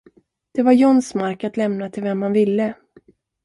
[0.53, 2.73] Det var Johns mark att lämna till vem han ville.